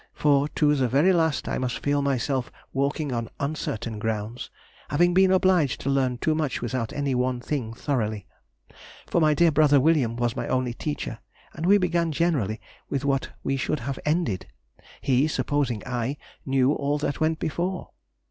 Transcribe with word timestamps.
for 0.15 0.47
to 0.47 0.73
the 0.73 0.87
very 0.87 1.13
last 1.13 1.47
I 1.47 1.59
must 1.59 1.77
feel 1.77 2.01
myself 2.01 2.51
walking 2.73 3.11
on 3.13 3.29
uncertain 3.39 3.99
grounds, 3.99 4.49
having 4.89 5.13
been 5.13 5.29
obliged 5.31 5.79
to 5.81 5.91
learn 5.91 6.17
too 6.17 6.33
much 6.33 6.59
without 6.59 6.91
any 6.91 7.13
one 7.13 7.39
thing 7.39 7.71
thoroughly; 7.71 8.25
for 9.05 9.21
my 9.21 9.35
dear 9.35 9.51
brother 9.51 9.79
William 9.79 10.15
was 10.15 10.35
my 10.35 10.47
only 10.47 10.73
teacher, 10.73 11.19
and 11.53 11.67
we 11.67 11.77
began 11.77 12.11
generally 12.11 12.59
with 12.89 13.05
what 13.05 13.29
we 13.43 13.55
should 13.57 13.81
have 13.81 13.99
ended; 14.03 14.47
he, 15.01 15.27
supposing 15.27 15.83
I 15.87 16.17
knew 16.47 16.73
all 16.73 16.97
that 16.97 17.19
went 17.21 17.37
before. 17.37 17.91